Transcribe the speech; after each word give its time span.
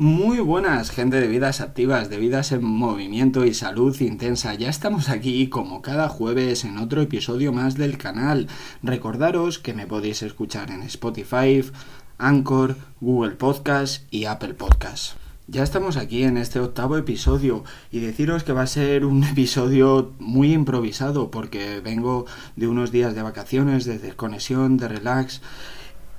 Muy 0.00 0.38
buenas, 0.38 0.92
gente 0.92 1.20
de 1.20 1.26
vidas 1.26 1.60
activas, 1.60 2.08
de 2.08 2.18
vidas 2.18 2.52
en 2.52 2.62
movimiento 2.62 3.44
y 3.44 3.52
salud 3.52 4.00
intensa. 4.00 4.54
Ya 4.54 4.70
estamos 4.70 5.08
aquí 5.08 5.48
como 5.48 5.82
cada 5.82 6.08
jueves 6.08 6.64
en 6.64 6.78
otro 6.78 7.02
episodio 7.02 7.52
más 7.52 7.74
del 7.74 7.98
canal. 7.98 8.46
Recordaros 8.80 9.58
que 9.58 9.74
me 9.74 9.88
podéis 9.88 10.22
escuchar 10.22 10.70
en 10.70 10.84
Spotify, 10.84 11.64
Anchor, 12.16 12.76
Google 13.00 13.32
Podcast 13.32 14.04
y 14.12 14.26
Apple 14.26 14.54
Podcast. 14.54 15.14
Ya 15.48 15.64
estamos 15.64 15.96
aquí 15.96 16.22
en 16.22 16.36
este 16.36 16.60
octavo 16.60 16.96
episodio 16.96 17.64
y 17.90 17.98
deciros 17.98 18.44
que 18.44 18.52
va 18.52 18.62
a 18.62 18.68
ser 18.68 19.04
un 19.04 19.24
episodio 19.24 20.12
muy 20.20 20.52
improvisado 20.52 21.32
porque 21.32 21.80
vengo 21.80 22.24
de 22.54 22.68
unos 22.68 22.92
días 22.92 23.16
de 23.16 23.22
vacaciones, 23.22 23.84
de 23.84 23.98
desconexión, 23.98 24.76
de 24.76 24.86
relax 24.86 25.42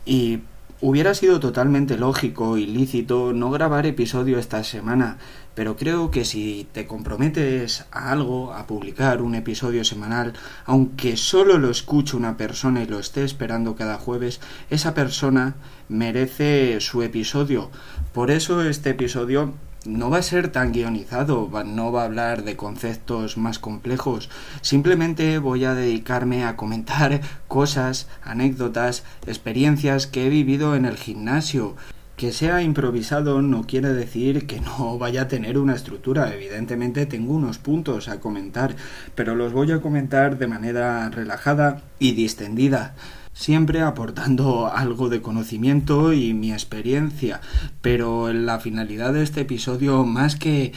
y 0.06 0.40
Hubiera 0.82 1.14
sido 1.14 1.42
totalmente 1.42 1.98
lógico 1.98 2.58
y 2.58 2.66
lícito 2.66 3.34
no 3.34 3.52
grabar 3.52 3.86
episodio 3.86 4.40
esta 4.40 4.64
semana, 4.64 5.18
pero 5.54 5.76
creo 5.76 6.10
que 6.10 6.24
si 6.24 6.70
te 6.72 6.88
comprometes 6.88 7.86
a 7.92 8.14
algo, 8.14 8.54
a 8.54 8.66
publicar 8.66 9.22
un 9.22 9.36
episodio 9.36 9.84
semanal, 9.84 10.32
aunque 10.64 11.18
solo 11.18 11.58
lo 11.58 11.70
escuche 11.70 12.16
una 12.16 12.38
persona 12.38 12.82
y 12.82 12.86
lo 12.86 12.98
esté 12.98 13.26
esperando 13.26 13.76
cada 13.76 13.98
jueves, 13.98 14.40
esa 14.70 14.94
persona 14.94 15.56
merece 15.90 16.80
su 16.80 17.04
episodio. 17.04 17.72
Por 18.14 18.32
eso 18.32 18.62
este 18.62 18.92
episodio 18.92 19.56
no 19.86 20.10
va 20.10 20.18
a 20.18 20.24
ser 20.24 20.50
tan 20.50 20.72
guionizado, 20.72 21.50
no 21.66 21.92
va 21.92 22.02
a 22.02 22.06
hablar 22.06 22.44
de 22.44 22.56
conceptos 22.56 23.38
más 23.38 23.60
complejos, 23.60 24.30
simplemente 24.62 25.38
voy 25.40 25.66
a 25.66 25.74
dedicarme 25.74 26.44
a 26.44 26.56
comentar 26.56 27.22
cosas, 27.48 28.08
anécdotas, 28.22 29.04
experiencias 29.26 30.08
que 30.08 30.28
he 30.28 30.30
vivido 30.30 30.76
en 30.76 30.86
el 30.86 30.98
gimnasio. 30.98 31.76
Que 32.18 32.34
sea 32.34 32.62
improvisado 32.62 33.42
no 33.42 33.66
quiere 33.66 33.94
decir 33.94 34.46
que 34.46 34.60
no 34.60 34.98
vaya 34.98 35.22
a 35.22 35.28
tener 35.30 35.58
una 35.58 35.74
estructura. 35.74 36.34
Evidentemente 36.34 37.06
tengo 37.06 37.34
unos 37.34 37.60
puntos 37.60 38.10
a 38.10 38.20
comentar, 38.20 38.76
pero 39.16 39.36
los 39.36 39.54
voy 39.54 39.72
a 39.72 39.80
comentar 39.80 40.38
de 40.38 40.48
manera 40.48 41.10
relajada 41.10 41.82
y 41.98 42.12
distendida 42.12 42.94
siempre 43.40 43.82
aportando 43.82 44.68
algo 44.76 45.08
de 45.08 45.22
conocimiento 45.22 46.12
y 46.12 46.34
mi 46.34 46.52
experiencia, 46.52 47.40
pero 47.82 48.34
la 48.34 48.60
finalidad 48.60 49.14
de 49.14 49.24
este 49.24 49.42
episodio 49.42 50.04
más 50.04 50.36
que, 50.36 50.74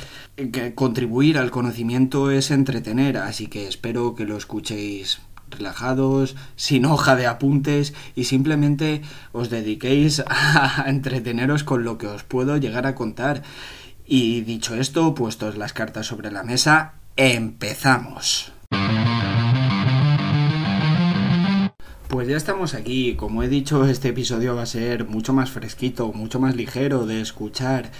contribuir 0.76 1.38
al 1.38 1.50
conocimiento 1.50 2.30
es 2.30 2.50
entretener, 2.50 3.18
así 3.18 3.48
que 3.48 3.66
espero 3.66 4.14
que 4.14 4.24
lo 4.24 4.36
escuchéis 4.36 5.20
relajados, 5.50 6.36
sin 6.56 6.86
hoja 6.86 7.16
de 7.16 7.26
apuntes 7.26 7.94
y 8.14 8.24
simplemente 8.24 9.02
os 9.32 9.50
dediquéis 9.50 10.22
a 10.26 10.84
entreteneros 10.86 11.64
con 11.64 11.82
lo 11.82 11.98
que 11.98 12.06
os 12.06 12.22
puedo 12.22 12.56
llegar 12.56 12.86
a 12.86 12.94
contar. 12.94 13.42
Y 14.06 14.42
dicho 14.42 14.76
esto, 14.76 15.14
puestos 15.14 15.56
las 15.56 15.72
cartas 15.72 16.06
sobre 16.06 16.30
la 16.30 16.44
mesa, 16.44 16.94
empezamos. 17.16 18.52
Pues 22.12 22.28
ya 22.28 22.36
estamos 22.36 22.74
aquí. 22.74 23.14
Como 23.16 23.42
he 23.42 23.48
dicho, 23.48 23.86
este 23.86 24.10
episodio 24.10 24.54
va 24.54 24.64
a 24.64 24.66
ser 24.66 25.06
mucho 25.06 25.32
más 25.32 25.50
fresquito, 25.50 26.12
mucho 26.12 26.38
más 26.38 26.54
ligero 26.54 27.06
de 27.06 27.22
escuchar. 27.22 27.90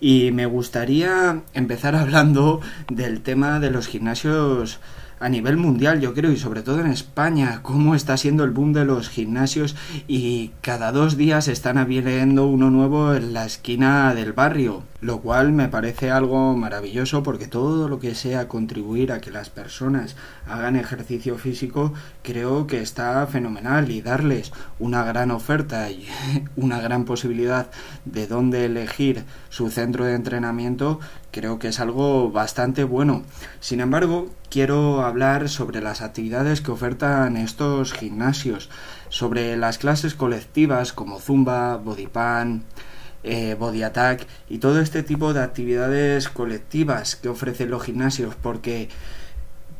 Y 0.00 0.32
me 0.32 0.44
gustaría 0.44 1.44
empezar 1.54 1.96
hablando 1.96 2.60
del 2.92 3.22
tema 3.22 3.60
de 3.60 3.70
los 3.70 3.86
gimnasios 3.86 4.80
a 5.24 5.30
nivel 5.30 5.56
mundial, 5.56 6.02
yo 6.02 6.12
creo, 6.12 6.32
y 6.32 6.36
sobre 6.36 6.60
todo 6.60 6.80
en 6.80 6.86
España, 6.86 7.60
cómo 7.62 7.94
está 7.94 8.14
siendo 8.18 8.44
el 8.44 8.50
boom 8.50 8.74
de 8.74 8.84
los 8.84 9.08
gimnasios 9.08 9.74
y 10.06 10.50
cada 10.60 10.92
dos 10.92 11.16
días 11.16 11.48
están 11.48 11.78
abriendo 11.78 12.46
uno 12.46 12.68
nuevo 12.68 13.14
en 13.14 13.32
la 13.32 13.46
esquina 13.46 14.14
del 14.14 14.34
barrio, 14.34 14.82
lo 15.00 15.22
cual 15.22 15.52
me 15.52 15.68
parece 15.68 16.10
algo 16.10 16.54
maravilloso 16.54 17.22
porque 17.22 17.46
todo 17.46 17.88
lo 17.88 18.00
que 18.00 18.14
sea 18.14 18.48
contribuir 18.48 19.12
a 19.12 19.22
que 19.22 19.30
las 19.30 19.48
personas 19.48 20.14
hagan 20.46 20.76
ejercicio 20.76 21.38
físico 21.38 21.94
creo 22.22 22.66
que 22.66 22.82
está 22.82 23.26
fenomenal 23.26 23.90
y 23.90 24.02
darles 24.02 24.52
una 24.78 25.04
gran 25.04 25.30
oferta 25.30 25.90
y 25.90 26.06
una 26.56 26.80
gran 26.80 27.06
posibilidad 27.06 27.70
de 28.04 28.26
dónde 28.26 28.66
elegir 28.66 29.24
su 29.48 29.70
centro 29.70 30.04
de 30.04 30.16
entrenamiento 30.16 31.00
creo 31.34 31.58
que 31.58 31.68
es 31.68 31.80
algo 31.80 32.30
bastante 32.30 32.84
bueno. 32.84 33.24
Sin 33.58 33.80
embargo, 33.80 34.30
quiero 34.50 35.02
hablar 35.02 35.48
sobre 35.48 35.80
las 35.80 36.00
actividades 36.00 36.60
que 36.60 36.70
ofertan 36.70 37.36
estos 37.36 37.92
gimnasios, 37.92 38.70
sobre 39.08 39.56
las 39.56 39.78
clases 39.78 40.14
colectivas 40.14 40.92
como 40.92 41.18
Zumba, 41.18 41.76
Bodypan, 41.76 42.62
eh, 43.24 43.56
Body 43.58 43.82
Attack 43.82 44.28
y 44.48 44.58
todo 44.58 44.80
este 44.80 45.02
tipo 45.02 45.34
de 45.34 45.42
actividades 45.42 46.28
colectivas 46.28 47.16
que 47.16 47.28
ofrecen 47.28 47.70
los 47.70 47.82
gimnasios 47.82 48.36
porque 48.36 48.88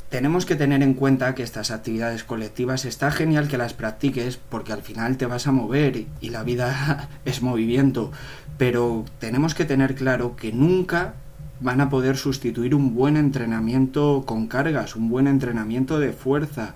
tenemos 0.09 0.47
que 0.47 0.57
tener 0.57 0.83
en 0.83 0.95
cuenta 0.95 1.37
que 1.37 1.45
estas 1.45 1.71
actividades 1.71 2.25
colectivas 2.25 2.85
está 2.85 3.13
genial 3.13 3.47
que 3.47 3.59
las 3.59 3.75
practiques 3.75 4.39
porque 4.49 4.73
al 4.73 4.83
final 4.83 5.19
te 5.19 5.27
vas 5.27 5.47
a 5.47 5.53
mover 5.53 6.07
y 6.21 6.31
la 6.31 6.43
vida 6.43 7.09
es 7.25 7.43
movimiento, 7.43 8.11
pero 8.59 9.05
tenemos 9.21 9.55
que 9.55 9.65
tener 9.65 9.95
claro 9.95 10.35
que 10.35 10.53
nunca 10.53 11.15
van 11.61 11.81
a 11.81 11.89
poder 11.89 12.17
sustituir 12.17 12.75
un 12.75 12.95
buen 12.95 13.17
entrenamiento 13.17 14.25
con 14.27 14.47
cargas, 14.47 14.97
un 14.97 15.09
buen 15.09 15.27
entrenamiento 15.27 15.99
de 15.99 16.13
fuerza, 16.13 16.75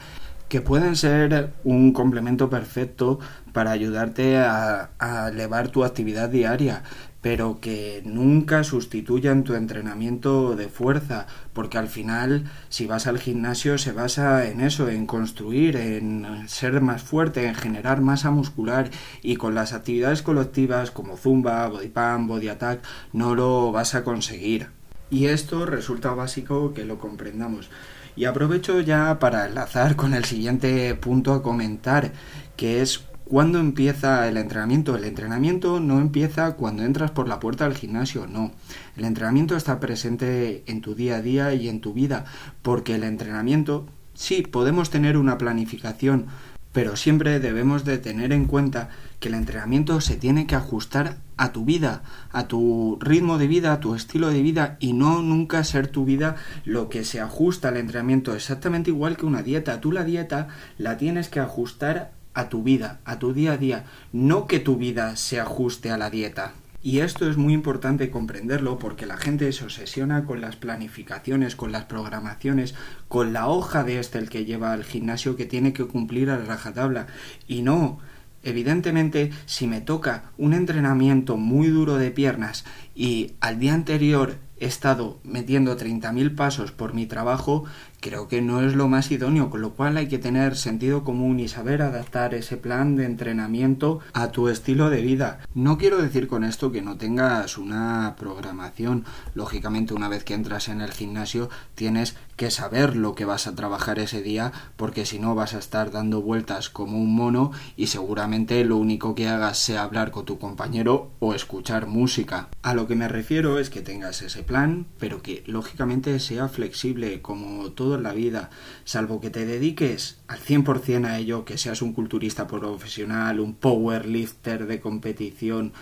que 0.48 0.60
pueden 0.62 0.96
ser 0.96 1.52
un 1.64 1.92
complemento 1.92 2.48
perfecto 2.48 3.18
para 3.52 3.70
ayudarte 3.70 4.38
a, 4.38 4.90
elevar 5.30 5.68
tu 5.68 5.84
actividad 5.84 6.30
diaria, 6.30 6.82
pero 7.20 7.60
que 7.60 8.02
nunca 8.04 8.62
sustituyan 8.62 9.44
tu 9.44 9.54
entrenamiento 9.54 10.54
de 10.54 10.68
fuerza, 10.68 11.26
porque 11.52 11.78
al 11.78 11.88
final 11.88 12.44
si 12.68 12.86
vas 12.86 13.06
al 13.06 13.18
gimnasio 13.18 13.78
se 13.78 13.92
basa 13.92 14.46
en 14.46 14.60
eso, 14.60 14.88
en 14.88 15.06
construir, 15.06 15.76
en 15.76 16.48
ser 16.48 16.80
más 16.80 17.02
fuerte, 17.02 17.46
en 17.46 17.54
generar 17.54 18.00
masa 18.00 18.30
muscular 18.30 18.90
y 19.22 19.36
con 19.36 19.54
las 19.54 19.72
actividades 19.72 20.22
colectivas 20.22 20.90
como 20.90 21.16
zumba, 21.16 21.66
body 21.68 21.88
pump, 21.88 22.28
body 22.28 22.48
attack 22.48 22.80
no 23.12 23.34
lo 23.34 23.72
vas 23.72 23.94
a 23.94 24.04
conseguir. 24.04 24.68
Y 25.10 25.26
esto 25.26 25.66
resulta 25.66 26.10
básico 26.10 26.74
que 26.74 26.84
lo 26.84 26.98
comprendamos. 26.98 27.70
Y 28.14 28.24
aprovecho 28.24 28.80
ya 28.80 29.18
para 29.18 29.46
enlazar 29.46 29.96
con 29.96 30.12
el 30.12 30.24
siguiente 30.24 30.94
punto 30.96 31.32
a 31.32 31.42
comentar, 31.42 32.12
que 32.56 32.82
es 32.82 33.07
cuándo 33.28 33.60
empieza 33.60 34.26
el 34.28 34.36
entrenamiento. 34.36 34.96
El 34.96 35.04
entrenamiento 35.04 35.80
no 35.80 36.00
empieza 36.00 36.54
cuando 36.56 36.82
entras 36.82 37.10
por 37.10 37.28
la 37.28 37.38
puerta 37.38 37.68
del 37.68 37.76
gimnasio, 37.76 38.26
no. 38.26 38.52
El 38.96 39.04
entrenamiento 39.04 39.56
está 39.56 39.78
presente 39.80 40.64
en 40.66 40.80
tu 40.80 40.94
día 40.94 41.16
a 41.16 41.22
día 41.22 41.54
y 41.54 41.68
en 41.68 41.80
tu 41.80 41.92
vida, 41.92 42.24
porque 42.62 42.94
el 42.94 43.04
entrenamiento, 43.04 43.86
sí, 44.14 44.42
podemos 44.42 44.90
tener 44.90 45.16
una 45.16 45.38
planificación, 45.38 46.26
pero 46.72 46.96
siempre 46.96 47.38
debemos 47.38 47.84
de 47.84 47.98
tener 47.98 48.32
en 48.32 48.46
cuenta 48.46 48.90
que 49.20 49.28
el 49.28 49.34
entrenamiento 49.34 50.00
se 50.00 50.16
tiene 50.16 50.46
que 50.46 50.54
ajustar 50.54 51.18
a 51.36 51.52
tu 51.52 51.64
vida, 51.64 52.02
a 52.30 52.46
tu 52.46 52.98
ritmo 53.00 53.38
de 53.38 53.46
vida, 53.46 53.72
a 53.72 53.80
tu 53.80 53.94
estilo 53.94 54.28
de 54.28 54.42
vida 54.42 54.76
y 54.80 54.92
no 54.92 55.22
nunca 55.22 55.64
ser 55.64 55.88
tu 55.88 56.04
vida 56.04 56.36
lo 56.64 56.88
que 56.88 57.04
se 57.04 57.20
ajusta 57.20 57.68
al 57.68 57.76
entrenamiento, 57.76 58.34
exactamente 58.34 58.90
igual 58.90 59.16
que 59.16 59.26
una 59.26 59.42
dieta. 59.42 59.80
Tú 59.80 59.92
la 59.92 60.04
dieta 60.04 60.48
la 60.78 60.96
tienes 60.96 61.28
que 61.28 61.40
ajustar 61.40 62.17
a 62.38 62.48
tu 62.48 62.62
vida, 62.62 63.00
a 63.04 63.18
tu 63.18 63.32
día 63.32 63.52
a 63.52 63.56
día, 63.56 63.84
no 64.12 64.46
que 64.46 64.60
tu 64.60 64.76
vida 64.76 65.16
se 65.16 65.40
ajuste 65.40 65.90
a 65.90 65.98
la 65.98 66.08
dieta. 66.08 66.52
Y 66.80 67.00
esto 67.00 67.28
es 67.28 67.36
muy 67.36 67.52
importante 67.52 68.10
comprenderlo 68.10 68.78
porque 68.78 69.06
la 69.06 69.16
gente 69.16 69.52
se 69.52 69.64
obsesiona 69.64 70.24
con 70.24 70.40
las 70.40 70.54
planificaciones, 70.54 71.56
con 71.56 71.72
las 71.72 71.86
programaciones, 71.86 72.76
con 73.08 73.32
la 73.32 73.48
hoja 73.48 73.82
de 73.82 73.98
este 73.98 74.18
el 74.18 74.30
que 74.30 74.44
lleva 74.44 74.72
al 74.72 74.84
gimnasio 74.84 75.34
que 75.34 75.46
tiene 75.46 75.72
que 75.72 75.86
cumplir 75.86 76.30
a 76.30 76.38
la 76.38 76.44
rajatabla. 76.44 77.08
Y 77.48 77.62
no, 77.62 77.98
Evidentemente, 78.44 79.32
si 79.46 79.66
me 79.66 79.80
toca 79.80 80.30
un 80.38 80.54
entrenamiento 80.54 81.36
muy 81.36 81.66
duro 81.66 81.96
de 81.96 82.12
piernas 82.12 82.64
y 82.94 83.32
al 83.40 83.58
día 83.58 83.74
anterior 83.74 84.36
he 84.60 84.66
estado 84.66 85.18
metiendo 85.24 85.76
30.000 85.76 86.36
pasos 86.36 86.70
por 86.70 86.94
mi 86.94 87.06
trabajo, 87.06 87.64
creo 88.00 88.28
que 88.28 88.42
no 88.42 88.62
es 88.62 88.74
lo 88.74 88.88
más 88.88 89.10
idóneo, 89.10 89.50
con 89.50 89.60
lo 89.60 89.70
cual 89.70 89.96
hay 89.96 90.08
que 90.08 90.18
tener 90.18 90.56
sentido 90.56 91.04
común 91.04 91.40
y 91.40 91.48
saber 91.48 91.82
adaptar 91.82 92.34
ese 92.34 92.56
plan 92.56 92.96
de 92.96 93.04
entrenamiento 93.04 94.00
a 94.12 94.30
tu 94.30 94.48
estilo 94.48 94.90
de 94.90 95.02
vida. 95.02 95.40
No 95.54 95.78
quiero 95.78 95.98
decir 95.98 96.28
con 96.28 96.44
esto 96.44 96.72
que 96.72 96.82
no 96.82 96.96
tengas 96.96 97.58
una 97.58 98.14
programación. 98.18 99.04
Lógicamente, 99.34 99.94
una 99.94 100.08
vez 100.08 100.24
que 100.24 100.34
entras 100.34 100.68
en 100.68 100.80
el 100.80 100.92
gimnasio, 100.92 101.50
tienes 101.74 102.16
que 102.36 102.50
saber 102.50 102.94
lo 102.94 103.14
que 103.14 103.24
vas 103.24 103.46
a 103.46 103.54
trabajar 103.56 103.98
ese 103.98 104.22
día, 104.22 104.52
porque 104.76 105.04
si 105.04 105.18
no 105.18 105.34
vas 105.34 105.54
a 105.54 105.58
estar 105.58 105.90
dando 105.90 106.22
vueltas 106.22 106.70
como 106.70 106.98
un 106.98 107.14
mono 107.14 107.50
y 107.76 107.88
seguramente 107.88 108.64
lo 108.64 108.76
único 108.76 109.14
que 109.14 109.28
hagas 109.28 109.58
sea 109.58 109.82
hablar 109.82 110.12
con 110.12 110.24
tu 110.24 110.38
compañero 110.38 111.10
o 111.18 111.34
escuchar 111.34 111.86
música. 111.86 112.48
A 112.62 112.74
lo 112.74 112.86
que 112.86 112.94
me 112.94 113.08
refiero 113.08 113.58
es 113.58 113.70
que 113.70 113.82
tengas 113.82 114.22
ese 114.22 114.44
plan, 114.44 114.86
pero 114.98 115.20
que 115.20 115.42
lógicamente 115.46 116.18
sea 116.20 116.48
flexible 116.48 117.22
como 117.22 117.72
todo 117.72 117.87
en 117.94 118.02
la 118.02 118.12
vida, 118.12 118.50
salvo 118.84 119.20
que 119.20 119.30
te 119.30 119.46
dediques 119.46 120.18
al 120.28 120.38
100% 120.38 121.06
a 121.06 121.18
ello, 121.18 121.44
que 121.44 121.58
seas 121.58 121.82
un 121.82 121.92
culturista 121.92 122.46
profesional, 122.46 123.40
un 123.40 123.54
powerlifter 123.54 124.66
de 124.66 124.80
competición 124.80 125.72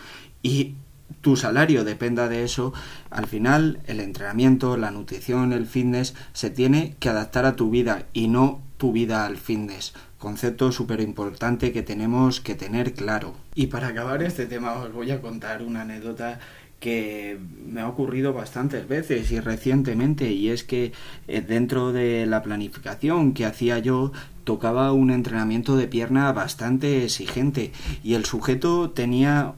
y 0.43 0.75
tu 1.21 1.37
salario 1.37 1.85
dependa 1.85 2.29
de 2.29 2.45
eso, 2.45 2.73
al 3.11 3.27
final 3.27 3.81
el 3.87 4.01
entrenamiento, 4.01 4.77
la 4.77 4.91
nutrición, 4.91 5.53
el 5.53 5.67
fitness 5.67 6.15
se 6.33 6.51
tiene 6.51 6.97
que 6.99 7.09
adaptar 7.09 7.47
a 7.47 7.57
tu 7.57 7.71
vida 7.71 8.07
y 8.13 8.29
no 8.29 8.61
tu 8.77 8.93
vida 8.93 9.27
al 9.27 9.37
fitness. 9.37 9.95
Concepto 10.19 10.73
súper 10.73 11.01
importante 11.01 11.73
que 11.73 11.83
tenemos 11.83 12.41
que 12.41 12.55
tener 12.55 12.95
claro. 12.95 13.35
Y 13.55 13.67
para 13.67 13.89
acabar 13.89 14.23
este 14.23 14.47
tema 14.47 14.73
os 14.75 14.93
voy 14.93 15.11
a 15.11 15.21
contar 15.21 15.63
una 15.63 15.83
anécdota 15.83 16.41
que 16.87 17.37
me 17.67 17.81
ha 17.81 17.89
ocurrido 17.89 18.33
bastantes 18.33 18.87
veces 18.87 19.33
y 19.33 19.41
recientemente 19.41 20.31
y 20.31 20.51
es 20.51 20.63
que 20.63 20.93
eh, 21.27 21.41
dentro 21.41 21.93
de 21.93 22.27
la 22.27 22.45
planificación 22.45 23.35
que 23.35 23.45
hacía 23.45 23.81
yo 23.81 24.13
tocaba 24.45 24.93
un 24.93 25.11
entrenamiento 25.11 25.77
de 25.77 25.89
pierna 25.89 26.31
bastante 26.31 27.03
exigente 27.03 27.73
y 28.05 28.15
el 28.15 28.25
sujeto 28.25 28.91
tenía 28.91 29.55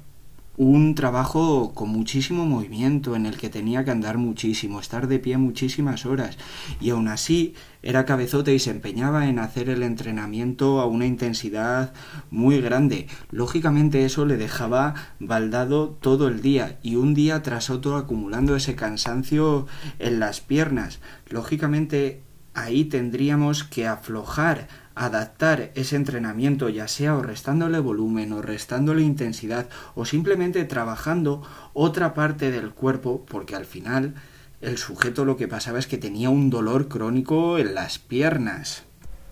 un 0.59 0.97
trabajo 0.97 1.73
con 1.73 1.89
muchísimo 1.89 2.45
movimiento 2.45 3.15
en 3.15 3.27
el 3.27 3.37
que 3.37 3.49
tenía 3.49 3.85
que 3.85 3.93
andar 3.93 4.19
muchísimo, 4.19 4.81
estar 4.81 5.07
de 5.07 5.21
pie 5.21 5.39
muchísimas 5.39 6.05
horas 6.05 6.37
y 6.81 6.91
aún 6.91 7.07
así 7.07 7.55
era 7.81 8.05
cabezote 8.05 8.53
y 8.53 8.59
se 8.59 8.73
empeñaba 8.73 9.29
en 9.29 9.39
hacer 9.39 9.71
el 9.71 9.85
entrenamiento 9.85 10.81
a 10.81 10.87
una 10.87 11.07
intensidad 11.07 11.95
muy 12.33 12.61
grande. 12.61 13.07
Lógicamente 13.31 14.05
eso 14.05 14.27
le 14.27 14.37
dejaba 14.37 14.95
baldado 15.21 15.91
todo 16.01 16.27
el 16.27 16.43
día 16.43 16.81
y 16.83 16.97
un 16.97 17.15
día 17.15 17.41
tras 17.45 17.71
otro 17.71 17.97
acumulando 17.97 18.57
ese 18.57 18.75
cansancio 18.75 19.69
en 20.01 20.19
las 20.19 20.41
piernas. 20.41 20.99
Lógicamente 21.31 22.25
ahí 22.55 22.85
tendríamos 22.85 23.63
que 23.63 23.87
aflojar 23.87 24.67
adaptar 24.99 25.71
ese 25.75 25.97
entrenamiento, 25.97 26.69
ya 26.69 26.89
sea 26.89 27.15
o 27.15 27.23
restándole 27.23 27.79
volumen 27.79 28.33
o 28.33 28.43
restándole 28.43 29.03
intensidad 29.03 29.69
o 29.95 30.05
simplemente 30.05 30.65
trabajando 30.65 31.43
otra 31.73 32.15
parte 32.15 32.50
del 32.50 32.73
cuerpo, 32.73 33.25
porque 33.27 33.55
al 33.55 33.65
final 33.65 34.15
el 34.61 34.77
sujeto 34.77 35.25
lo 35.25 35.37
que 35.37 35.47
pasaba 35.47 35.79
es 35.79 35.87
que 35.87 35.99
tenía 35.99 36.31
un 36.31 36.50
dolor 36.50 36.89
crónico 36.89 37.59
en 37.59 37.75
las 37.75 37.99
piernas. 37.99 38.88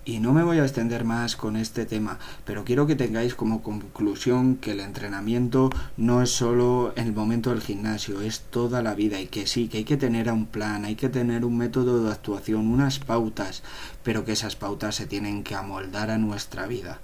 Y 0.08 0.20
no 0.20 0.32
me 0.32 0.44
voy 0.44 0.60
a 0.60 0.62
extender 0.62 1.02
más 1.02 1.34
con 1.34 1.56
este 1.56 1.84
tema, 1.84 2.20
pero 2.44 2.64
quiero 2.64 2.86
que 2.86 2.94
tengáis 2.94 3.34
como 3.34 3.60
conclusión 3.60 4.54
que 4.54 4.70
el 4.70 4.78
entrenamiento 4.78 5.68
no 5.96 6.22
es 6.22 6.30
solo 6.30 6.92
el 6.94 7.12
momento 7.12 7.50
del 7.50 7.60
gimnasio, 7.60 8.20
es 8.20 8.42
toda 8.42 8.84
la 8.84 8.94
vida 8.94 9.20
y 9.20 9.26
que 9.26 9.48
sí, 9.48 9.66
que 9.66 9.78
hay 9.78 9.84
que 9.84 9.96
tener 9.96 10.30
un 10.30 10.46
plan, 10.46 10.84
hay 10.84 10.94
que 10.94 11.08
tener 11.08 11.44
un 11.44 11.58
método 11.58 12.04
de 12.04 12.12
actuación, 12.12 12.68
unas 12.68 13.00
pautas, 13.00 13.64
pero 14.04 14.24
que 14.24 14.30
esas 14.30 14.54
pautas 14.54 14.94
se 14.94 15.08
tienen 15.08 15.42
que 15.42 15.56
amoldar 15.56 16.12
a 16.12 16.18
nuestra 16.18 16.68
vida. 16.68 17.00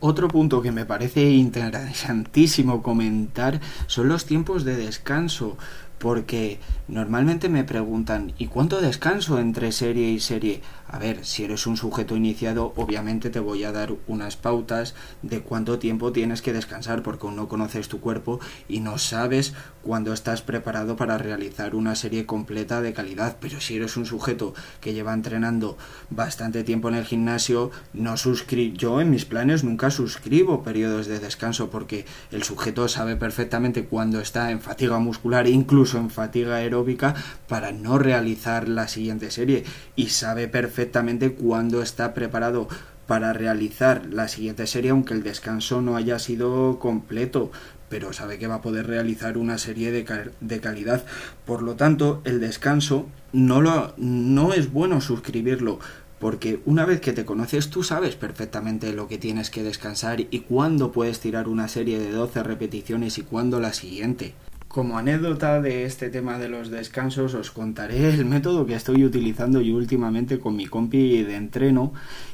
Otro 0.00 0.28
punto 0.28 0.60
que 0.60 0.70
me 0.70 0.84
parece 0.84 1.30
interesantísimo 1.30 2.82
comentar 2.82 3.58
son 3.86 4.08
los 4.08 4.26
tiempos 4.26 4.62
de 4.64 4.76
descanso 4.76 5.56
porque 6.04 6.58
normalmente 6.86 7.48
me 7.48 7.64
preguntan 7.64 8.34
¿y 8.36 8.48
cuánto 8.48 8.82
descanso 8.82 9.38
entre 9.38 9.72
serie 9.72 10.10
y 10.10 10.20
serie? 10.20 10.60
A 10.86 10.98
ver, 10.98 11.24
si 11.24 11.44
eres 11.44 11.66
un 11.66 11.78
sujeto 11.78 12.14
iniciado, 12.14 12.74
obviamente 12.76 13.30
te 13.30 13.40
voy 13.40 13.64
a 13.64 13.72
dar 13.72 13.94
unas 14.06 14.36
pautas 14.36 14.94
de 15.22 15.40
cuánto 15.40 15.78
tiempo 15.78 16.12
tienes 16.12 16.42
que 16.42 16.52
descansar, 16.52 17.02
porque 17.02 17.26
aún 17.26 17.36
no 17.36 17.48
conoces 17.48 17.88
tu 17.88 18.00
cuerpo 18.00 18.38
y 18.68 18.80
no 18.80 18.98
sabes 18.98 19.54
cuándo 19.82 20.12
estás 20.12 20.42
preparado 20.42 20.94
para 20.94 21.16
realizar 21.16 21.74
una 21.74 21.96
serie 21.96 22.26
completa 22.26 22.82
de 22.82 22.92
calidad. 22.92 23.38
Pero 23.40 23.60
si 23.60 23.76
eres 23.76 23.96
un 23.96 24.04
sujeto 24.04 24.52
que 24.82 24.92
lleva 24.92 25.14
entrenando 25.14 25.78
bastante 26.10 26.64
tiempo 26.64 26.90
en 26.90 26.96
el 26.96 27.06
gimnasio, 27.06 27.70
no 27.94 28.18
suscribo. 28.18 28.76
Yo 28.76 29.00
en 29.00 29.10
mis 29.10 29.24
planes 29.24 29.64
nunca 29.64 29.90
suscribo 29.90 30.62
periodos 30.62 31.06
de 31.06 31.18
descanso, 31.18 31.70
porque 31.70 32.04
el 32.30 32.42
sujeto 32.42 32.88
sabe 32.88 33.16
perfectamente 33.16 33.86
cuándo 33.86 34.20
está 34.20 34.50
en 34.50 34.60
fatiga 34.60 34.98
muscular, 34.98 35.48
incluso 35.48 35.93
en 35.98 36.10
fatiga 36.10 36.56
aeróbica, 36.56 37.14
para 37.48 37.72
no 37.72 37.98
realizar 37.98 38.68
la 38.68 38.88
siguiente 38.88 39.30
serie. 39.30 39.64
Y 39.96 40.08
sabe 40.08 40.48
perfectamente 40.48 41.32
cuándo 41.32 41.82
está 41.82 42.14
preparado 42.14 42.68
para 43.06 43.32
realizar 43.32 44.06
la 44.06 44.28
siguiente 44.28 44.66
serie, 44.66 44.90
aunque 44.90 45.14
el 45.14 45.22
descanso 45.22 45.82
no 45.82 45.96
haya 45.96 46.18
sido 46.18 46.78
completo, 46.78 47.50
pero 47.88 48.12
sabe 48.12 48.38
que 48.38 48.46
va 48.46 48.56
a 48.56 48.62
poder 48.62 48.86
realizar 48.86 49.36
una 49.36 49.58
serie 49.58 49.92
de, 49.92 50.30
de 50.40 50.60
calidad. 50.60 51.04
Por 51.44 51.62
lo 51.62 51.76
tanto, 51.76 52.22
el 52.24 52.40
descanso 52.40 53.08
no, 53.32 53.60
lo, 53.60 53.94
no 53.98 54.52
es 54.52 54.72
bueno 54.72 55.00
suscribirlo, 55.00 55.78
porque 56.18 56.60
una 56.64 56.86
vez 56.86 57.00
que 57.00 57.12
te 57.12 57.24
conoces 57.26 57.68
tú 57.68 57.82
sabes 57.82 58.16
perfectamente 58.16 58.92
lo 58.92 59.08
que 59.08 59.18
tienes 59.18 59.50
que 59.50 59.62
descansar 59.62 60.20
y 60.20 60.40
cuándo 60.40 60.90
puedes 60.90 61.20
tirar 61.20 61.48
una 61.48 61.68
serie 61.68 61.98
de 61.98 62.10
12 62.10 62.42
repeticiones 62.42 63.18
y 63.18 63.22
cuándo 63.22 63.60
la 63.60 63.72
siguiente. 63.72 64.34
Como 64.74 64.98
anécdota 64.98 65.62
de 65.62 65.84
este 65.84 66.10
tema 66.10 66.36
de 66.36 66.48
los 66.48 66.68
descansos 66.68 67.34
os 67.34 67.52
contaré 67.52 68.12
el 68.12 68.24
método 68.24 68.66
que 68.66 68.74
estoy 68.74 69.04
utilizando 69.04 69.60
yo 69.60 69.76
últimamente 69.76 70.40
con 70.40 70.56
mi 70.56 70.66
compi 70.66 71.22
de 71.22 71.36
entreno 71.36 71.92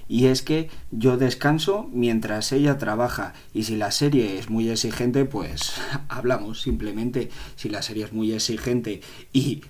y 0.09 0.25
es 0.25 0.41
que 0.41 0.71
yo 0.91 1.19
descanso 1.19 1.91
mientras 1.93 2.53
ella 2.53 2.79
trabaja 2.79 3.35
y 3.53 3.65
si 3.65 3.77
la 3.77 3.91
serie 3.91 4.39
es 4.39 4.49
muy 4.49 4.71
exigente 4.71 5.27
pues 5.27 5.75
hablamos 6.09 6.63
simplemente 6.63 7.29
si 7.57 7.69
la 7.69 7.83
serie 7.83 8.07
es 8.07 8.15
muy 8.15 8.33
exigente 8.33 9.03
y 9.35 9.61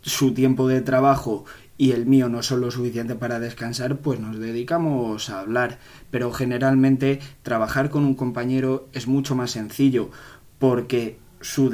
su 0.00 0.32
tiempo 0.32 0.68
de 0.68 0.82
trabajo 0.82 1.46
y 1.76 1.90
el 1.90 2.06
mío 2.06 2.28
no 2.28 2.44
son 2.44 2.60
lo 2.60 2.70
suficiente 2.70 3.16
para 3.16 3.40
descansar, 3.40 3.96
pues 3.96 4.20
nos 4.20 4.38
dedicamos 4.38 5.30
a 5.30 5.40
hablar. 5.40 5.78
Pero 6.10 6.30
generalmente 6.30 7.20
trabajar 7.42 7.88
con 7.88 8.04
un 8.04 8.14
compañero 8.14 8.86
es 8.92 9.08
mucho 9.08 9.34
más 9.34 9.52
sencillo 9.52 10.10
porque 10.58 11.16
su, 11.40 11.70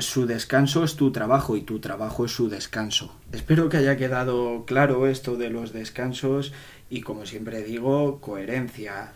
su, 0.00 0.26
descanso 0.26 0.84
es 0.84 0.96
tu 0.96 1.12
trabajo 1.12 1.56
y 1.56 1.62
tu 1.62 1.78
trabajo 1.78 2.24
es 2.24 2.32
su 2.32 2.48
descanso. 2.48 3.14
Espero 3.32 3.68
que 3.68 3.76
haya 3.76 3.96
quedado 3.96 4.64
claro 4.66 5.06
esto 5.06 5.36
de 5.36 5.50
los 5.50 5.72
descansos 5.72 6.52
y 6.90 7.02
como 7.02 7.26
siempre 7.26 7.62
digo, 7.62 8.20
coherencia. 8.20 9.12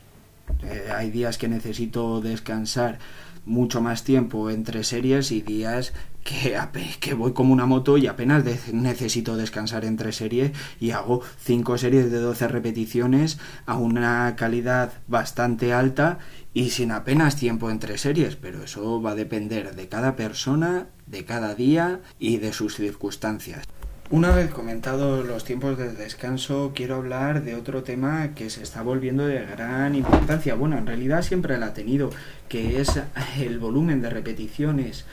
Eh, 0.62 0.90
hay 0.94 1.10
días 1.10 1.36
que 1.36 1.48
necesito 1.48 2.20
descansar 2.20 2.98
mucho 3.46 3.80
más 3.80 4.04
tiempo 4.04 4.50
entre 4.50 4.84
series 4.84 5.32
y 5.32 5.42
días 5.42 5.92
que, 6.24 6.58
que 7.00 7.14
voy 7.14 7.32
como 7.32 7.52
una 7.52 7.66
moto 7.66 7.96
y 7.96 8.06
apenas 8.06 8.44
necesito 8.72 9.36
descansar 9.36 9.84
entre 9.84 10.12
series 10.12 10.52
y 10.80 10.90
hago 10.90 11.22
5 11.40 11.78
series 11.78 12.10
de 12.10 12.18
12 12.18 12.48
repeticiones 12.48 13.38
a 13.66 13.76
una 13.76 14.36
calidad 14.36 14.92
bastante 15.06 15.72
alta 15.72 16.18
y 16.52 16.70
sin 16.70 16.90
apenas 16.90 17.36
tiempo 17.36 17.70
entre 17.70 17.98
series, 17.98 18.36
pero 18.36 18.64
eso 18.64 19.00
va 19.00 19.12
a 19.12 19.14
depender 19.14 19.74
de 19.74 19.88
cada 19.88 20.16
persona, 20.16 20.88
de 21.06 21.24
cada 21.24 21.54
día 21.54 22.00
y 22.18 22.38
de 22.38 22.52
sus 22.52 22.76
circunstancias. 22.76 23.64
Una 24.10 24.30
vez 24.30 24.50
comentados 24.50 25.26
los 25.26 25.44
tiempos 25.44 25.76
de 25.76 25.92
descanso, 25.92 26.72
quiero 26.74 26.94
hablar 26.94 27.44
de 27.44 27.54
otro 27.54 27.82
tema 27.82 28.30
que 28.34 28.48
se 28.48 28.62
está 28.62 28.80
volviendo 28.80 29.26
de 29.26 29.44
gran 29.44 29.94
importancia. 29.94 30.54
Bueno, 30.54 30.78
en 30.78 30.86
realidad 30.86 31.20
siempre 31.20 31.58
la 31.58 31.66
ha 31.66 31.74
tenido, 31.74 32.08
que 32.48 32.80
es 32.80 33.02
el 33.38 33.58
volumen 33.58 34.00
de 34.00 34.08
repeticiones. 34.08 35.04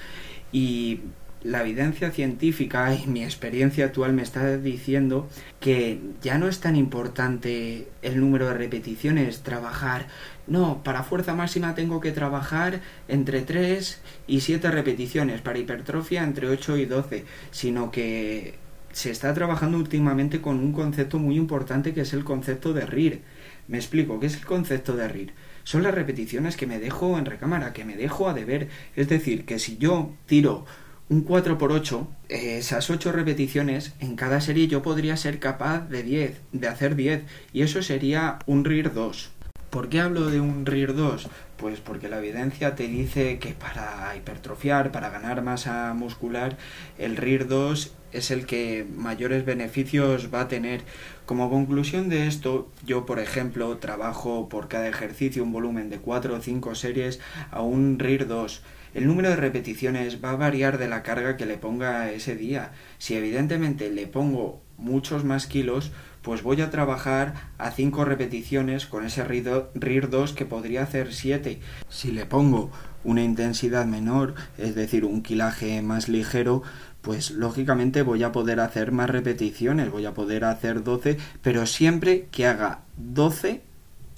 Y 0.54 1.02
la 1.44 1.60
evidencia 1.60 2.12
científica 2.12 2.96
y 2.96 3.06
mi 3.08 3.26
experiencia 3.26 3.84
actual 3.84 4.14
me 4.14 4.22
está 4.22 4.56
diciendo 4.56 5.28
que 5.60 6.00
ya 6.22 6.38
no 6.38 6.48
es 6.48 6.62
tan 6.62 6.78
importante 6.78 7.90
el 8.02 8.22
número 8.22 8.48
de 8.48 8.54
repeticiones, 8.54 9.42
trabajar. 9.42 10.08
No, 10.48 10.84
para 10.86 11.04
fuerza 11.04 11.36
máxima 11.36 11.76
tengo 11.76 12.00
que 12.00 12.14
trabajar 12.14 12.80
entre 13.10 13.42
3 13.42 14.00
y 14.26 14.40
7 14.40 14.72
repeticiones, 14.72 15.42
para 15.42 15.60
hipertrofia 15.60 16.24
entre 16.24 16.48
8 16.48 16.78
y 16.78 16.86
12, 16.86 17.26
sino 17.52 17.92
que 17.92 18.64
se 18.96 19.12
está 19.12 19.34
trabajando 19.34 19.78
últimamente 19.78 20.40
con 20.40 20.58
un 20.58 20.72
concepto 20.72 21.20
muy 21.20 21.36
importante 21.36 21.94
que 21.94 22.00
es 22.00 22.14
el 22.14 22.24
concepto 22.24 22.72
de 22.72 22.86
RIR. 22.86 23.24
Me 23.68 23.76
explico, 23.76 24.22
¿qué 24.22 24.28
es 24.28 24.38
el 24.38 24.46
concepto 24.46 24.96
de 24.96 25.10
RIR? 25.10 25.34
Son 25.66 25.84
las 25.84 25.94
repeticiones 25.94 26.56
que 26.56 26.66
me 26.66 26.80
dejo 26.80 27.18
en 27.18 27.26
recámara, 27.26 27.74
que 27.74 27.84
me 27.84 27.98
dejo 27.98 28.30
a 28.30 28.34
deber. 28.34 28.70
Es 28.96 29.10
decir, 29.10 29.44
que 29.44 29.60
si 29.60 29.76
yo 29.76 30.14
tiro 30.28 30.66
un 31.10 31.26
4x8, 31.26 32.08
esas 32.30 32.90
8 32.90 33.12
repeticiones, 33.12 33.92
en 34.00 34.16
cada 34.16 34.40
serie 34.40 34.68
yo 34.68 34.82
podría 34.82 35.18
ser 35.18 35.40
capaz 35.40 35.90
de 35.90 36.02
10, 36.02 36.42
de 36.54 36.68
hacer 36.70 36.96
10, 36.96 37.24
y 37.52 37.64
eso 37.64 37.84
sería 37.84 38.40
un 38.46 38.64
RIR 38.64 38.94
2. 38.94 39.35
¿Por 39.76 39.90
qué 39.90 40.00
hablo 40.00 40.30
de 40.30 40.40
un 40.40 40.66
RIR 40.66 40.96
2? 40.96 41.28
Pues 41.58 41.82
porque 41.82 42.08
la 42.08 42.20
evidencia 42.20 42.76
te 42.76 42.88
dice 42.88 43.40
que 43.40 43.54
para 43.54 44.16
hipertrofiar, 44.16 44.94
para 44.94 45.10
ganar 45.10 45.42
masa 45.42 45.94
muscular, 45.94 46.56
el 46.98 47.18
RIR 47.18 47.50
2 47.50 47.94
es 48.14 48.32
el 48.32 48.46
que 48.46 48.88
mayores 48.96 49.44
beneficios 49.44 50.34
va 50.34 50.40
a 50.40 50.48
tener. 50.48 50.84
Como 51.26 51.50
conclusión 51.50 52.08
de 52.08 52.26
esto, 52.28 52.72
yo 52.86 53.06
por 53.06 53.20
ejemplo 53.20 53.76
trabajo 53.80 54.48
por 54.48 54.70
cada 54.70 54.88
ejercicio 54.88 55.44
un 55.44 55.52
volumen 55.52 55.90
de 55.90 55.98
4 55.98 56.36
o 56.36 56.40
5 56.40 56.74
series 56.74 57.20
a 57.52 57.62
un 57.62 58.00
RIR 58.00 58.28
2 58.28 58.64
el 58.96 59.08
número 59.08 59.30
de 59.30 59.36
repeticiones 59.36 60.24
va 60.24 60.32
a 60.32 60.36
variar 60.38 60.78
de 60.78 60.88
la 60.88 61.04
carga 61.04 61.36
que 61.36 61.46
le 61.46 61.58
ponga 61.58 62.12
ese 62.12 62.38
día. 62.38 62.72
Si 62.98 63.14
evidentemente 63.14 63.90
le 63.90 64.08
pongo 64.08 64.62
muchos 64.78 65.24
más 65.24 65.48
kilos, 65.48 65.92
pues 66.22 66.42
voy 66.42 66.62
a 66.62 66.72
trabajar 66.72 67.36
a 67.58 67.72
5 67.72 68.04
repeticiones 68.04 68.88
con 68.88 69.06
ese 69.06 69.24
RIR 69.24 70.10
2 70.10 70.34
que 70.34 70.46
podría 70.46 70.84
hacer 70.84 71.14
7. 71.14 71.60
Si 71.88 72.12
le 72.12 72.26
pongo 72.26 72.72
una 73.04 73.24
intensidad 73.24 73.86
menor, 73.86 74.34
es 74.58 74.74
decir, 74.74 75.06
un 75.06 75.22
kilaje 75.22 75.82
más 75.84 76.10
ligero, 76.10 76.64
pues 77.02 77.30
lógicamente 77.30 78.02
voy 78.02 78.24
a 78.24 78.32
poder 78.32 78.60
hacer 78.60 78.92
más 78.92 79.10
repeticiones, 79.10 79.92
voy 79.92 80.08
a 80.08 80.16
poder 80.16 80.46
hacer 80.46 80.84
12, 80.84 81.18
pero 81.44 81.68
siempre 81.68 82.28
que 82.32 82.48
haga 82.48 82.80
12 82.98 83.62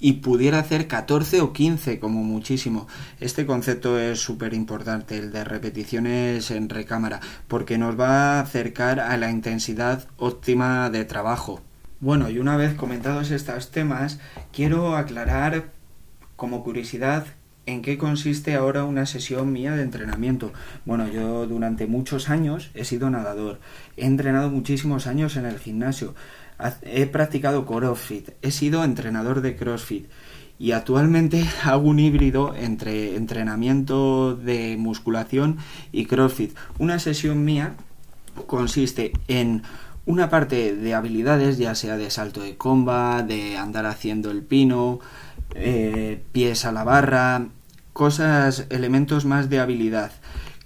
y 0.00 0.14
pudiera 0.14 0.58
hacer 0.58 0.86
14 0.86 1.40
o 1.40 1.52
15 1.52 1.98
como 1.98 2.22
muchísimo. 2.22 2.86
Este 3.20 3.46
concepto 3.46 3.98
es 3.98 4.20
súper 4.20 4.54
importante, 4.54 5.18
el 5.18 5.32
de 5.32 5.44
repeticiones 5.44 6.50
en 6.50 6.68
recámara, 6.68 7.20
porque 7.48 7.78
nos 7.78 7.98
va 7.98 8.38
a 8.38 8.40
acercar 8.40 9.00
a 9.00 9.16
la 9.16 9.30
intensidad 9.30 10.08
óptima 10.16 10.90
de 10.90 11.04
trabajo. 11.04 11.60
Bueno, 12.00 12.30
y 12.30 12.38
una 12.38 12.56
vez 12.56 12.74
comentados 12.74 13.30
estos 13.30 13.70
temas, 13.70 14.20
quiero 14.52 14.96
aclarar 14.96 15.72
como 16.36 16.62
curiosidad 16.62 17.26
en 17.68 17.82
qué 17.82 17.98
consiste 17.98 18.54
ahora 18.54 18.84
una 18.84 19.04
sesión 19.04 19.52
mía 19.52 19.74
de 19.74 19.82
entrenamiento. 19.82 20.52
Bueno, 20.86 21.06
yo 21.06 21.46
durante 21.46 21.86
muchos 21.86 22.30
años 22.30 22.70
he 22.74 22.84
sido 22.84 23.10
nadador, 23.10 23.60
he 23.98 24.06
entrenado 24.06 24.48
muchísimos 24.48 25.06
años 25.06 25.36
en 25.36 25.44
el 25.44 25.58
gimnasio, 25.58 26.14
he 26.82 27.06
practicado 27.06 27.66
CrossFit, 27.66 28.30
he 28.42 28.50
sido 28.50 28.84
entrenador 28.84 29.40
de 29.40 29.56
CrossFit 29.56 30.06
y 30.58 30.72
actualmente 30.72 31.44
hago 31.64 31.88
un 31.88 31.98
híbrido 31.98 32.54
entre 32.54 33.16
entrenamiento 33.16 34.34
de 34.34 34.76
musculación 34.76 35.58
y 35.92 36.06
CrossFit. 36.06 36.56
Una 36.78 36.98
sesión 36.98 37.44
mía 37.44 37.74
consiste 38.46 39.12
en 39.28 39.62
una 40.06 40.30
parte 40.30 40.74
de 40.74 40.94
habilidades, 40.94 41.58
ya 41.58 41.74
sea 41.74 41.96
de 41.96 42.10
salto 42.10 42.40
de 42.40 42.56
comba, 42.56 43.22
de 43.22 43.56
andar 43.58 43.84
haciendo 43.86 44.30
el 44.30 44.42
pino, 44.42 45.00
eh, 45.54 46.22
pies 46.32 46.64
a 46.64 46.72
la 46.72 46.82
barra, 46.82 47.48
cosas, 47.92 48.66
elementos 48.70 49.26
más 49.26 49.50
de 49.50 49.60
habilidad, 49.60 50.12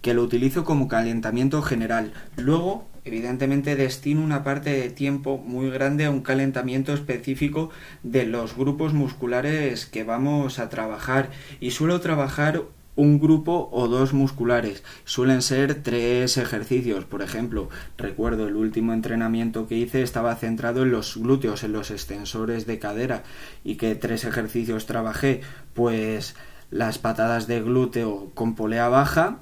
que 0.00 0.14
lo 0.14 0.22
utilizo 0.22 0.64
como 0.64 0.86
calentamiento 0.86 1.60
general. 1.60 2.12
Luego 2.36 2.86
evidentemente 3.04 3.76
destino 3.76 4.22
una 4.22 4.44
parte 4.44 4.70
de 4.70 4.90
tiempo 4.90 5.38
muy 5.38 5.70
grande 5.70 6.04
a 6.04 6.10
un 6.10 6.22
calentamiento 6.22 6.92
específico 6.92 7.70
de 8.02 8.26
los 8.26 8.56
grupos 8.56 8.94
musculares 8.94 9.86
que 9.86 10.04
vamos 10.04 10.58
a 10.58 10.68
trabajar 10.68 11.30
y 11.60 11.72
suelo 11.72 12.00
trabajar 12.00 12.62
un 12.94 13.18
grupo 13.18 13.70
o 13.72 13.88
dos 13.88 14.12
musculares. 14.12 14.82
Suelen 15.04 15.42
ser 15.42 15.82
tres 15.82 16.36
ejercicios. 16.36 17.04
Por 17.04 17.22
ejemplo, 17.22 17.68
recuerdo 17.96 18.48
el 18.48 18.56
último 18.56 18.92
entrenamiento 18.92 19.66
que 19.66 19.76
hice 19.76 20.02
estaba 20.02 20.36
centrado 20.36 20.82
en 20.82 20.92
los 20.92 21.16
glúteos, 21.16 21.64
en 21.64 21.72
los 21.72 21.90
extensores 21.90 22.66
de 22.66 22.78
cadera 22.78 23.22
y 23.64 23.76
que 23.76 23.94
tres 23.94 24.24
ejercicios 24.24 24.86
trabajé. 24.86 25.40
Pues 25.74 26.36
las 26.70 26.98
patadas 26.98 27.46
de 27.46 27.62
glúteo 27.62 28.30
con 28.34 28.54
polea 28.54 28.88
baja, 28.88 29.38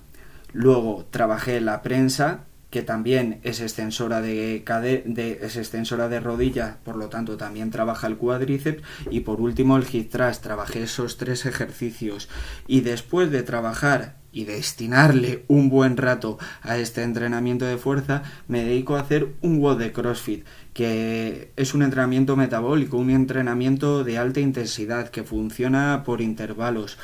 luego 0.53 1.07
trabajé 1.11 1.61
la 1.61 1.83
prensa 1.83 2.45
que 2.71 2.83
también 2.83 3.41
es 3.43 3.61
extensora 3.61 4.21
de, 4.21 4.63
de, 5.07 5.39
es 5.43 5.57
extensora 5.57 6.09
de 6.09 6.21
rodilla, 6.21 6.79
por 6.85 6.97
lo 6.97 7.09
tanto 7.09 7.37
también 7.37 7.71
trabaja 7.71 8.07
el 8.07 8.17
cuádriceps. 8.17 8.83
Y 9.11 9.21
por 9.21 9.41
último 9.41 9.77
el 9.77 9.87
hip 9.91 10.11
thrust, 10.11 10.43
trabajé 10.43 10.85
esos 10.85 11.17
tres 11.17 11.47
ejercicios. 11.47 12.29
Y 12.69 12.83
después 12.83 13.31
de 13.31 13.43
trabajar 13.43 14.21
y 14.33 14.45
destinarle 14.45 15.45
un 15.49 15.69
buen 15.69 15.97
rato 15.97 16.39
a 16.63 16.79
este 16.79 17.03
entrenamiento 17.03 17.65
de 17.65 17.77
fuerza, 17.77 18.23
me 18.47 18.65
dedico 18.65 18.97
a 18.97 19.01
hacer 19.01 19.29
un 19.41 19.59
WOD 19.59 19.79
de 19.79 19.93
CrossFit, 19.93 20.45
que 20.73 21.51
es 21.57 21.75
un 21.75 21.83
entrenamiento 21.83 22.37
metabólico, 22.37 22.97
un 22.97 23.11
entrenamiento 23.11 24.05
de 24.05 24.19
alta 24.19 24.39
intensidad 24.39 25.09
que 25.09 25.25
funciona 25.25 26.05
por 26.05 26.21
intervalos, 26.21 26.99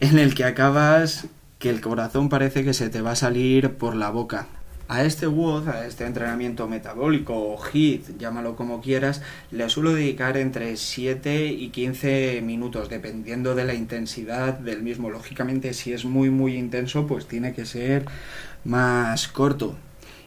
en 0.00 0.18
el 0.18 0.34
que 0.34 0.44
acabas 0.44 1.26
que 1.58 1.68
el 1.68 1.82
corazón 1.82 2.30
parece 2.30 2.64
que 2.64 2.72
se 2.72 2.88
te 2.88 3.02
va 3.02 3.12
a 3.12 3.16
salir 3.16 3.74
por 3.74 3.94
la 3.94 4.08
boca. 4.08 4.48
A 4.86 5.02
este 5.02 5.26
WOD, 5.26 5.68
a 5.68 5.86
este 5.86 6.04
entrenamiento 6.04 6.68
metabólico 6.68 7.34
o 7.34 7.58
HIIT, 7.58 8.18
llámalo 8.18 8.54
como 8.54 8.82
quieras, 8.82 9.22
le 9.50 9.68
suelo 9.70 9.94
dedicar 9.94 10.36
entre 10.36 10.76
7 10.76 11.46
y 11.46 11.70
15 11.70 12.42
minutos, 12.42 12.90
dependiendo 12.90 13.54
de 13.54 13.64
la 13.64 13.72
intensidad 13.72 14.58
del 14.58 14.82
mismo. 14.82 15.08
Lógicamente, 15.08 15.72
si 15.72 15.94
es 15.94 16.04
muy, 16.04 16.28
muy 16.28 16.56
intenso, 16.56 17.06
pues 17.06 17.26
tiene 17.26 17.54
que 17.54 17.64
ser 17.64 18.04
más 18.64 19.26
corto. 19.28 19.74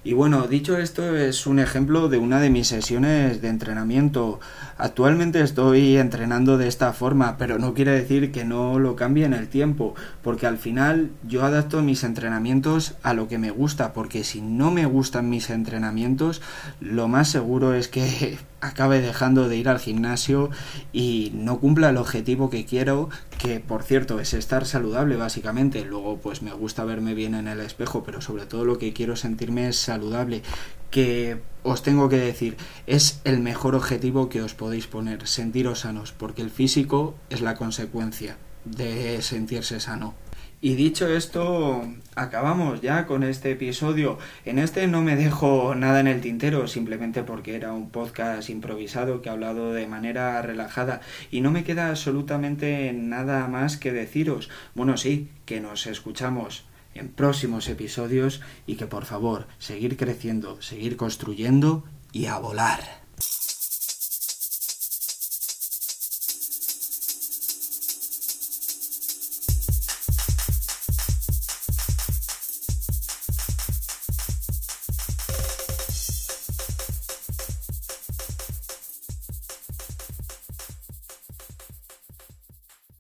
Y 0.04 0.14
bueno, 0.14 0.48
dicho 0.48 0.78
esto, 0.78 1.18
es 1.18 1.48
un 1.48 1.60
ejemplo 1.60 2.08
de 2.08 2.18
una 2.18 2.40
de 2.40 2.50
mis 2.50 2.68
sesiones 2.68 3.42
de 3.42 3.50
entrenamiento. 3.50 4.40
Actualmente 4.78 5.42
estoy 5.42 5.98
entrenando 5.98 6.58
de 6.58 6.68
esta 6.68 6.94
forma, 6.94 7.38
pero 7.38 7.60
no 7.60 7.74
quiere 7.74 7.92
decir 7.92 8.32
que 8.32 8.46
no 8.46 8.80
lo 8.80 8.96
cambie 8.96 9.26
en 9.26 9.34
el 9.34 9.48
tiempo, 9.48 9.96
porque 10.22 10.48
al 10.48 10.58
final 10.58 11.10
yo 11.28 11.44
adapto 11.44 11.82
mis 11.82 12.04
entrenamientos 12.04 12.96
a 13.04 13.14
lo 13.14 13.28
que 13.28 13.38
me 13.38 13.52
gusta, 13.52 13.92
porque 13.92 14.24
si 14.24 14.40
no 14.42 14.72
me 14.72 14.86
gustan 14.86 15.30
mis 15.30 15.50
entrenamientos, 15.50 16.42
lo 16.80 17.08
más 17.08 17.30
seguro 17.30 17.74
es 17.74 17.88
que 17.88 18.38
acabe 18.62 19.02
dejando 19.02 19.48
de 19.48 19.58
ir 19.58 19.70
al 19.70 19.80
gimnasio 19.80 20.50
y 20.92 21.32
no 21.34 21.60
cumpla 21.60 21.90
el 21.90 21.98
objetivo 21.98 22.50
que 22.50 22.66
quiero, 22.66 23.10
que 23.38 23.60
por 23.60 23.84
cierto 23.84 24.20
es 24.20 24.34
estar 24.34 24.66
saludable 24.66 25.16
básicamente. 25.16 25.86
Luego 25.86 26.18
pues 26.18 26.42
me 26.42 26.54
gusta 26.54 26.86
verme 26.86 27.14
bien 27.14 27.36
en 27.36 27.48
el 27.48 27.60
espejo, 27.60 28.04
pero 28.04 28.22
sobre 28.22 28.46
todo 28.46 28.66
lo 28.66 28.78
que 28.78 28.94
quiero 28.94 29.16
sentirme 29.16 29.68
es 29.68 29.78
saludable. 29.78 30.42
Que 30.90 31.42
os 31.64 31.84
tengo 31.84 32.10
que 32.10 32.18
decir, 32.18 32.58
es 32.88 33.20
el 33.26 33.40
mejor 33.40 33.76
objetivo 33.76 34.30
que 34.30 34.42
os 34.42 34.54
podéis 34.54 34.88
poner, 34.88 35.28
sentiros 35.28 35.82
sanos, 35.82 36.14
porque 36.14 36.42
el 36.42 36.50
físico 36.50 37.16
es 37.30 37.42
la 37.42 37.56
consecuencia 37.56 38.38
de 38.66 39.22
sentirse 39.22 39.80
sano. 39.80 40.14
Y 40.60 40.74
dicho 40.74 41.08
esto, 41.08 41.88
acabamos 42.16 42.82
ya 42.82 43.06
con 43.06 43.22
este 43.22 43.52
episodio. 43.52 44.18
En 44.44 44.58
este 44.58 44.88
no 44.88 45.04
me 45.04 45.16
dejo 45.16 45.76
nada 45.76 46.00
en 46.00 46.08
el 46.08 46.20
tintero, 46.20 46.68
simplemente 46.68 47.22
porque 47.22 47.56
era 47.56 47.74
un 47.74 47.92
podcast 47.92 48.50
improvisado 48.50 49.22
que 49.22 49.30
ha 49.30 49.34
hablado 49.34 49.74
de 49.74 49.86
manera 49.86 50.42
relajada 50.42 51.02
y 51.30 51.42
no 51.42 51.52
me 51.52 51.64
queda 51.64 51.90
absolutamente 51.90 52.92
nada 52.92 53.48
más 53.48 53.78
que 53.78 53.94
deciros. 53.94 54.50
Bueno, 54.74 54.98
sí, 54.98 55.30
que 55.46 55.62
nos 55.62 55.86
escuchamos 55.86 56.66
en 56.96 57.10
próximos 57.10 57.70
episodios 57.70 58.42
y 58.66 58.78
que 58.78 58.88
por 58.88 59.06
favor, 59.06 59.48
seguir 59.60 59.96
creciendo, 59.96 60.60
seguir 60.64 60.98
construyendo 60.98 61.84
y 62.12 62.26
a 62.26 62.40
volar. 62.40 63.07